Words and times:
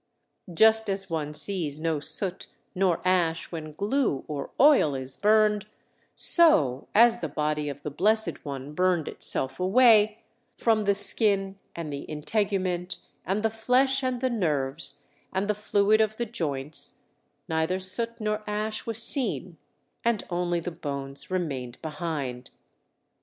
Just 0.51 0.89
as 0.89 1.11
one 1.11 1.31
sees 1.31 1.79
no 1.79 1.99
soot 1.99 2.47
nor 2.73 3.01
ash 3.07 3.51
when 3.51 3.73
glue 3.73 4.25
or 4.27 4.49
oil 4.59 4.95
is 4.95 5.15
burned, 5.15 5.67
so, 6.15 6.87
as 6.95 7.19
the 7.19 7.29
body 7.29 7.69
of 7.69 7.83
the 7.83 7.91
Blessed 7.91 8.43
One 8.43 8.73
burned 8.73 9.07
itself 9.07 9.59
away, 9.59 10.23
from 10.55 10.85
the 10.85 10.95
skin 10.95 11.59
and 11.75 11.93
the 11.93 11.99
integument, 12.05 12.97
and 13.27 13.43
the 13.43 13.51
flesh, 13.51 14.03
and 14.03 14.21
the 14.21 14.31
nerves, 14.31 15.03
and 15.31 15.47
the 15.47 15.53
fluid 15.53 16.01
of 16.01 16.15
the 16.15 16.25
joints, 16.25 17.01
neither 17.47 17.79
soot 17.79 18.19
nor 18.19 18.41
ash 18.49 18.87
was 18.87 19.03
seen: 19.03 19.59
and 20.03 20.23
only 20.31 20.59
the 20.59 20.71
bones 20.71 21.29
remained 21.29 21.79
behind. 21.83 22.49